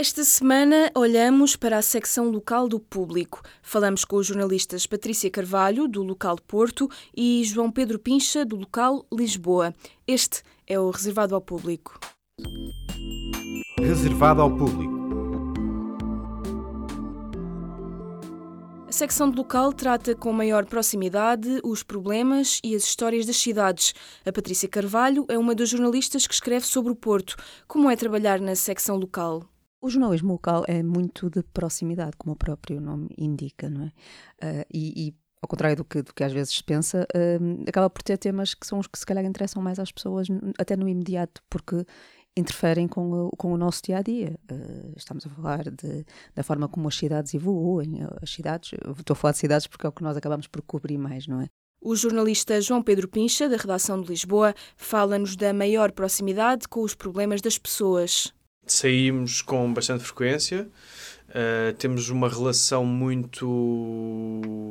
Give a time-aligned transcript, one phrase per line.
[0.00, 3.42] Esta semana olhamos para a secção local do público.
[3.60, 9.04] Falamos com os jornalistas Patrícia Carvalho, do local Porto, e João Pedro Pincha, do local
[9.12, 9.74] Lisboa.
[10.06, 12.00] Este é o Reservado ao Público.
[13.78, 15.52] Reservado ao Público.
[18.88, 23.92] A secção de local trata com maior proximidade os problemas e as histórias das cidades.
[24.24, 27.36] A Patrícia Carvalho é uma das jornalistas que escreve sobre o Porto.
[27.68, 29.46] Como é trabalhar na secção local?
[29.82, 33.86] O jornalismo local é muito de proximidade, como o próprio nome indica, não é?
[33.86, 37.88] Uh, e, e, ao contrário do que, do que às vezes se pensa, uh, acaba
[37.88, 40.86] por ter temas que são os que se calhar interessam mais às pessoas, até no
[40.86, 41.86] imediato, porque
[42.36, 44.38] interferem com o, com o nosso dia a dia.
[44.52, 48.00] Uh, estamos a falar de, da forma como as cidades evoluem.
[48.20, 50.98] As cidades, estou a falar de cidades porque é o que nós acabamos por cobrir
[50.98, 51.46] mais, não é?
[51.80, 56.94] O jornalista João Pedro Pincha, da redação de Lisboa, fala-nos da maior proximidade com os
[56.94, 58.34] problemas das pessoas
[58.66, 60.68] saímos com bastante frequência.
[61.30, 63.46] Uh, temos uma relação muito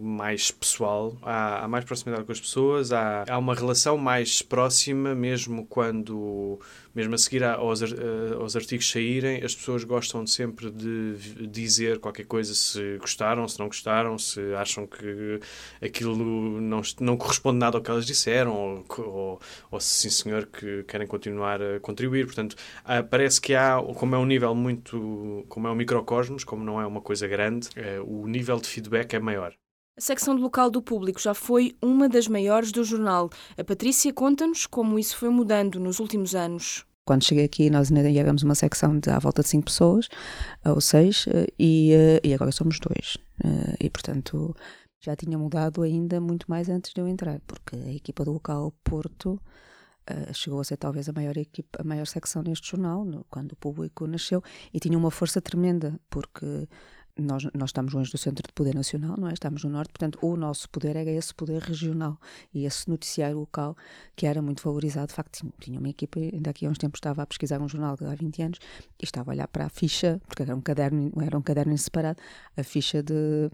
[0.00, 5.16] mais pessoal, há, há, mais proximidade com as pessoas, há, há uma relação mais próxima,
[5.16, 6.60] mesmo quando
[6.94, 7.82] mesmo a seguir aos,
[8.40, 13.66] aos artigos saírem, as pessoas gostam sempre de dizer qualquer coisa, se gostaram, se não
[13.66, 15.40] gostaram, se acham que
[15.82, 16.16] aquilo
[16.60, 19.40] não, não corresponde nada ao que elas disseram, ou, ou,
[19.72, 22.26] ou se sim senhor que querem continuar a contribuir.
[22.26, 22.54] Portanto,
[23.10, 26.86] parece que há, como é um nível muito, como é um microcosmos, como não é
[26.86, 29.54] uma coisa grande, é, o nível de feedback é maior.
[29.96, 33.30] A secção de local do público já foi uma das maiores do jornal.
[33.56, 36.84] A Patrícia conta-nos como isso foi mudando nos últimos anos.
[37.06, 40.08] Quando cheguei aqui, nós ainda éramos uma secção de à volta de cinco pessoas,
[40.64, 41.26] ou seis,
[41.58, 43.18] e, eh, e agora somos dois.
[43.44, 44.56] Eh, e, portanto,
[45.04, 48.72] já tinha mudado ainda muito mais antes de eu entrar, porque a equipa do local
[48.82, 49.38] Porto
[50.10, 53.52] uh, chegou a ser talvez a maior equipa, a maior secção neste jornal, no, quando
[53.52, 56.68] o público nasceu, e tinha uma força tremenda, porque
[57.16, 59.32] nós, nós estamos longe do centro de poder nacional, não é?
[59.32, 62.18] Estamos no norte, portanto, o nosso poder era esse poder regional
[62.52, 63.76] e esse noticiário local
[64.16, 65.08] que era muito valorizado.
[65.08, 67.96] De facto, tinha uma equipa, ainda aqui há uns tempos estava a pesquisar um jornal
[67.96, 68.58] de há 20 anos
[69.00, 72.20] e estava a olhar para a ficha, porque era um caderno, era um caderno separado,
[72.56, 73.48] a ficha de,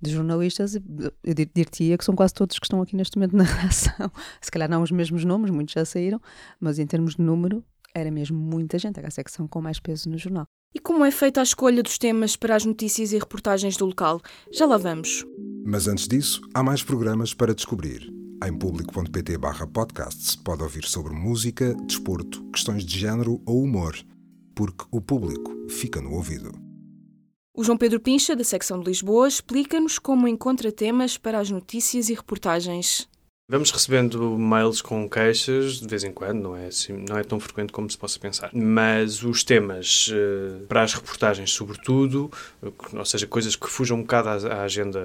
[0.00, 0.74] de jornalistas.
[0.74, 4.10] Eu diria que são quase todos que estão aqui neste momento na redação.
[4.40, 6.20] Se calhar não os mesmos nomes, muitos já saíram,
[6.58, 7.62] mas em termos de número,
[7.94, 10.46] era mesmo muita gente, era a secção com mais peso no jornal.
[10.74, 14.22] E como é feita a escolha dos temas para as notícias e reportagens do local?
[14.50, 15.24] Já lá vamos.
[15.64, 18.10] Mas antes disso, há mais programas para descobrir.
[18.44, 19.38] Em público.pt
[19.72, 23.94] podcasts pode ouvir sobre música, desporto, questões de género ou humor,
[24.54, 26.50] porque o público fica no ouvido.
[27.54, 32.08] O João Pedro Pincha, da secção de Lisboa, explica-nos como encontra temas para as notícias
[32.08, 33.06] e reportagens.
[33.48, 37.40] Vamos recebendo mails com queixas de vez em quando, não é, assim, não é tão
[37.40, 38.50] frequente como se possa pensar.
[38.54, 42.30] Mas os temas uh, para as reportagens, sobretudo,
[42.92, 45.00] ou seja, coisas que fujam um bocado à, à, agenda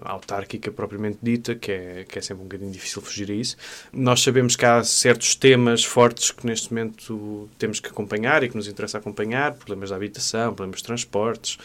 [0.00, 3.56] autárquica propriamente dita, que é, que é sempre um bocadinho difícil fugir a isso.
[3.92, 8.56] Nós sabemos que há certos temas fortes que neste momento temos que acompanhar e que
[8.56, 11.58] nos interessa acompanhar, problemas da habitação, problemas de transportes,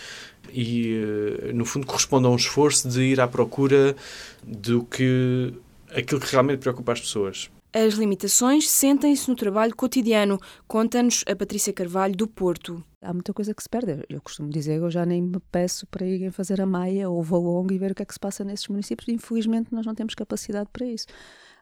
[0.54, 3.96] e, uh, no fundo, corresponde a um esforço de ir à procura
[4.44, 5.54] do que
[5.96, 7.50] aquilo que realmente preocupa as pessoas.
[7.74, 12.84] As limitações sentem-se no trabalho cotidiano, conta-nos a Patrícia Carvalho, do Porto.
[13.02, 14.03] Há muita coisa que se perde.
[14.09, 17.24] Eu costumo dizer, eu já nem me peço para irem fazer a Maia ou o
[17.24, 19.08] Valongo e ver o que é que se passa nesses municípios.
[19.09, 21.06] Infelizmente, nós não temos capacidade para isso.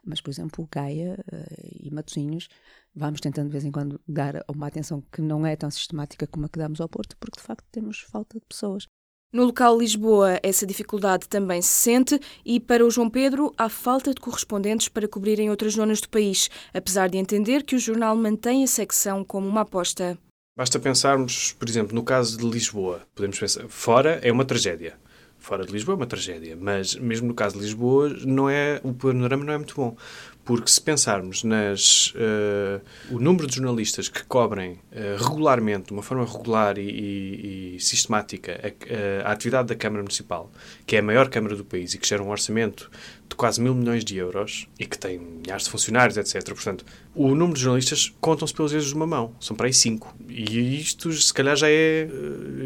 [0.04, 2.48] Mas, por exemplo, Gaia uh, e Matosinhos,
[2.94, 6.46] vamos tentando de vez em quando dar uma atenção que não é tão sistemática como
[6.46, 8.86] a que damos ao Porto, porque de facto temos falta de pessoas.
[9.32, 14.14] No local Lisboa, essa dificuldade também se sente e, para o João Pedro, há falta
[14.14, 18.62] de correspondentes para cobrirem outras zonas do país, apesar de entender que o jornal mantém
[18.62, 20.16] a secção como uma aposta.
[20.56, 23.02] Basta pensarmos, por exemplo, no caso de Lisboa.
[23.14, 24.96] Podemos pensar, fora é uma tragédia.
[25.38, 28.94] Fora de Lisboa é uma tragédia, mas mesmo no caso de Lisboa, não é, o
[28.94, 29.96] panorama não é muito bom
[30.46, 32.80] porque se pensarmos nas uh,
[33.10, 37.80] o número de jornalistas que cobrem uh, regularmente, de uma forma regular e, e, e
[37.80, 40.48] sistemática, a, a, atividade da Câmara Municipal,
[40.86, 42.88] que é a maior Câmara do país e que gera um orçamento
[43.28, 46.44] de quase mil milhões de euros e que tem milhares de funcionários, etc.
[46.54, 49.34] Portanto, o número de jornalistas contam-se pelos dedos de uma mão.
[49.40, 50.14] São para aí cinco.
[50.28, 52.08] E isto, se calhar, já é.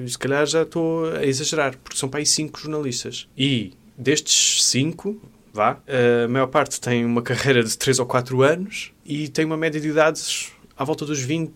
[0.07, 3.27] Se calhar já estou a exagerar, porque são para aí cinco jornalistas.
[3.39, 5.19] E destes cinco,
[5.53, 5.79] vá.
[6.25, 9.81] A maior parte tem uma carreira de 3 ou 4 anos e tem uma média
[9.81, 11.53] de idades à volta dos 20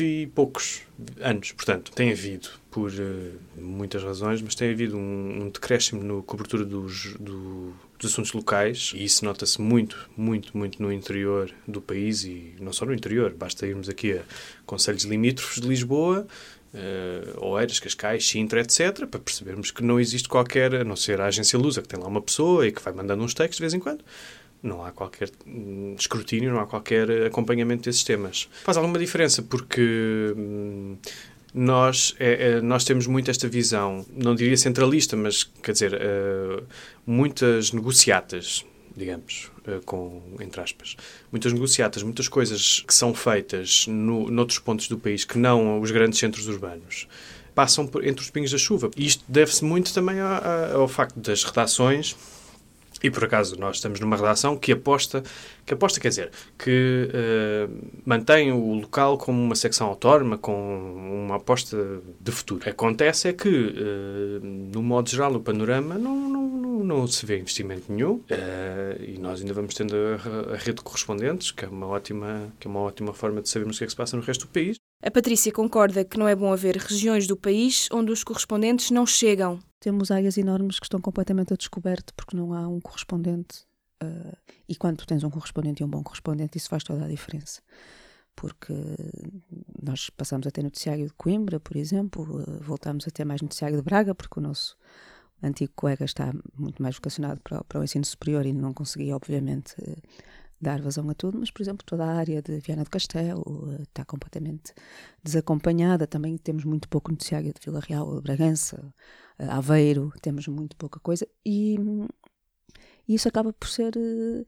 [0.00, 0.82] e poucos
[1.20, 1.52] anos.
[1.52, 6.64] Portanto, tem havido, por uh, muitas razões, mas tem havido um, um decréscimo na cobertura
[6.64, 12.24] dos, do, dos assuntos locais e isso nota-se muito, muito, muito no interior do país
[12.24, 13.32] e não só no interior.
[13.32, 14.22] Basta irmos aqui a
[14.64, 16.26] conselhos limítrofes de Lisboa
[16.76, 21.26] uh, Oeiras, Cascais, Sintra, etc., para percebermos que não existe qualquer, a não ser a
[21.26, 23.74] agência Lusa, que tem lá uma pessoa e que vai mandando uns textos de vez
[23.74, 24.04] em quando,
[24.62, 28.48] não há qualquer hum, escrutínio, não há qualquer acompanhamento desses temas.
[28.64, 30.96] Faz alguma diferença porque hum,
[31.54, 36.62] nós, é, é, nós temos muito esta visão, não diria centralista, mas quer dizer, uh,
[37.06, 38.64] muitas negociatas,
[38.96, 40.96] digamos, uh, com, entre aspas,
[41.30, 45.90] muitas negociatas, muitas coisas que são feitas no, noutros pontos do país que não os
[45.90, 47.06] grandes centros urbanos
[47.54, 48.90] passam por, entre os pingos da chuva.
[48.96, 52.16] E isto deve-se muito também ao, ao facto das redações
[53.02, 55.22] e por acaso nós estamos numa redação que aposta,
[55.64, 61.36] que aposta quer dizer, que uh, mantém o local como uma secção autónoma, com uma
[61.36, 61.76] aposta
[62.20, 62.68] de futuro.
[62.68, 66.28] Acontece é que, uh, no modo geral, o panorama não,
[66.86, 70.82] não, se vê investimento nenhum uh, e nós ainda vamos tendo a, a, rede de
[70.82, 73.86] correspondentes, que é, uma ótima, que é uma ótima forma de sabermos o que é
[73.86, 74.76] que se passa no resto do país.
[75.02, 79.06] A Patrícia concorda que não é bom haver regiões do país onde os correspondentes não
[79.06, 79.58] chegam.
[79.78, 83.66] Temos áreas enormes que estão completamente a descoberto porque não há um correspondente.
[84.02, 84.36] Uh,
[84.68, 87.60] e quando tu tens um correspondente e um bom correspondente, isso faz toda a diferença.
[88.34, 88.74] Porque
[89.82, 93.76] nós passamos a ter noticiário de Coimbra, por exemplo, uh, voltamos a ter mais noticiário
[93.76, 94.76] de Braga, porque o nosso
[95.42, 99.74] antigo colega está muito mais vocacionado para, para o ensino superior e não conseguia, obviamente,
[99.80, 100.02] uh,
[100.60, 103.82] dar vazão a tudo, mas, por exemplo, toda a área de Viana do Castelo uh,
[103.82, 104.72] está completamente
[105.22, 106.06] desacompanhada.
[106.06, 108.92] Também temos muito pouco noticiário de Vila Real, Bragança,
[109.38, 111.76] uh, Aveiro, temos muito pouca coisa e,
[113.06, 114.46] e isso acaba por ser uh,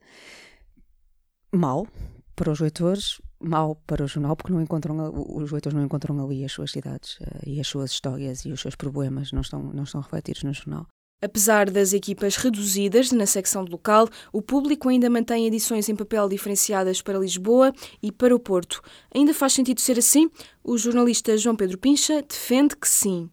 [1.55, 1.87] mau
[2.35, 4.97] para os leitores, mau para o jornal, porque não encontram,
[5.29, 8.75] os leitores não encontram ali as suas cidades e as suas histórias e os seus
[8.75, 10.87] problemas não estão, não estão refletidos no jornal.
[11.21, 16.29] Apesar das equipas reduzidas na secção de local, o público ainda mantém edições em papel
[16.29, 18.81] diferenciadas para Lisboa e para o Porto.
[19.13, 20.31] Ainda faz sentido ser assim?
[20.63, 23.29] O jornalista João Pedro Pincha defende que sim.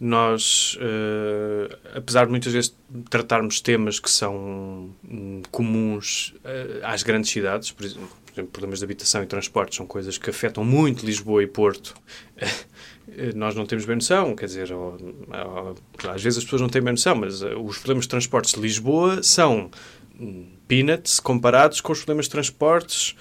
[0.00, 2.74] Nós, uh, apesar de muitas vezes
[3.10, 8.08] tratarmos temas que são um, comuns uh, às grandes cidades, por exemplo,
[8.46, 11.94] problemas de habitação e transportes são coisas que afetam muito Lisboa e Porto.
[13.16, 16.68] Eh, nós não temos bem noção, quer dizer, ou, ou, às vezes as pessoas não
[16.68, 19.70] têm bem noção, mas uh, os problemas de transportes de Lisboa são
[20.20, 23.16] hum, peanuts comparados com os problemas de transportes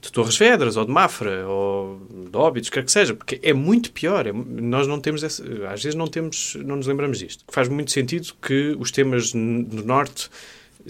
[0.00, 2.00] de Torres Vedras, ou de Mafra, ou
[2.30, 4.26] de Óbidos, quer que seja, porque é muito pior.
[4.26, 7.44] É, nós não temos, essa, às vezes não temos, não nos lembramos disto.
[7.48, 10.30] Faz muito sentido que os temas do Norte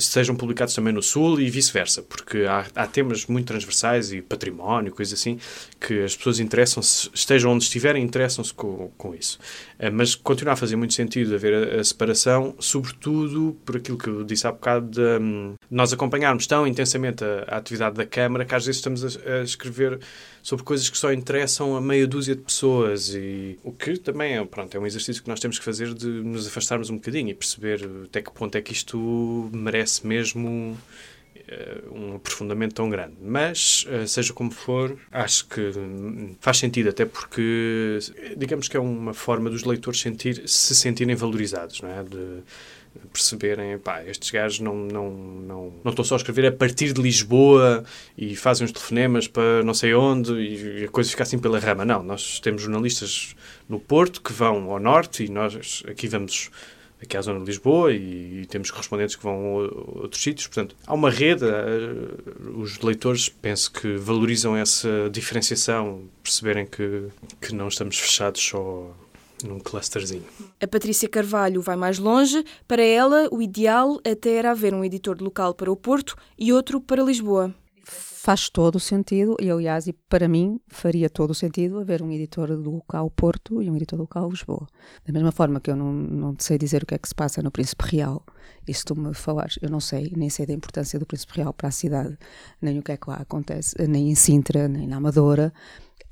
[0.00, 4.92] sejam publicados também no Sul e vice-versa, porque há, há, temas muito transversais e património,
[4.92, 5.38] coisas assim,
[5.80, 9.38] que as pessoas interessam-se, estejam onde estiverem, interessam-se com, com isso.
[9.78, 14.08] Eh, mas continua a fazer muito sentido haver a, a, separação, sobretudo por aquilo que
[14.08, 18.44] eu disse há bocado, de um, nós acompanharmos tão intensamente a, a, atividade da Câmara
[18.44, 19.98] que às vezes estamos a, a, escrever
[20.42, 24.44] sobre coisas que só interessam a meia dúzia de pessoas e o que também é,
[24.44, 27.34] pronto, é um exercício que nós temos que fazer de nos afastarmos um bocadinho e
[27.34, 30.76] perceber até que ponto é que isto merece mesmo
[31.48, 33.14] eh, um aprofundamento tão grande.
[33.20, 35.72] Mas, eh, seja como for, acho que
[36.40, 37.98] faz sentido, até porque,
[38.36, 42.02] digamos que é uma forma dos leitores sentir, se sentirem valorizados, não é?
[42.04, 42.42] De,
[43.12, 47.00] perceberem, pá, estes gajos não, não, não, não estão só a escrever a partir de
[47.00, 47.84] Lisboa
[48.16, 51.84] e fazem os telefonemas para não sei onde e a coisa fica assim pela rama.
[51.84, 53.34] Não, nós temos jornalistas
[53.68, 56.50] no Porto que vão ao norte e nós aqui vamos
[57.02, 60.46] aqui à zona de Lisboa e, e, temos correspondentes que vão a outros sítios.
[60.46, 61.44] Portanto, há uma rede.
[61.44, 67.08] Uh, os leitores penso que valorizam essa diferenciação, perceberem que,
[67.40, 68.94] que não estamos fechados só
[69.44, 70.24] num clusterzinho.
[70.60, 72.44] A Patrícia Carvalho vai mais longe.
[72.68, 76.80] Para ela, o ideal até era haver um editor local para o Porto e outro
[76.80, 77.54] para Lisboa
[77.84, 82.10] faz todo o sentido, e aliás, e para mim, faria todo o sentido haver um
[82.10, 84.66] editor do local Porto e um editor do local Lisboa.
[85.06, 87.42] Da mesma forma que eu não, não sei dizer o que é que se passa
[87.42, 88.24] no Príncipe Real,
[88.68, 91.52] e se tu me falares, eu não sei, nem sei da importância do Príncipe Real
[91.52, 92.18] para a cidade,
[92.60, 95.52] nem o que é que lá acontece, nem em Sintra, nem na Amadora,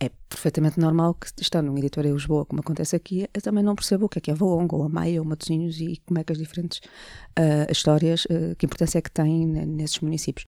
[0.00, 3.74] é perfeitamente normal que, estando num editor em Lisboa, como acontece aqui, eu também não
[3.74, 6.24] percebo o que é que é Valongo, ou a Maia, ou Matosinhos, e como é
[6.24, 6.78] que as diferentes
[7.38, 10.46] uh, histórias, uh, que importância é que têm nesses municípios.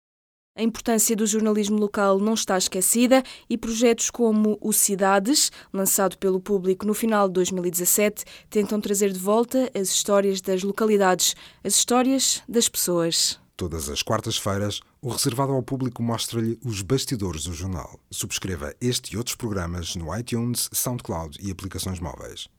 [0.60, 6.38] A importância do jornalismo local não está esquecida e projetos como o Cidades, lançado pelo
[6.38, 12.44] público no final de 2017, tentam trazer de volta as histórias das localidades, as histórias
[12.46, 13.40] das pessoas.
[13.56, 17.98] Todas as quartas-feiras, o reservado ao público mostra-lhe os bastidores do jornal.
[18.12, 22.50] Subscreva este e outros programas no iTunes, SoundCloud e aplicações móveis.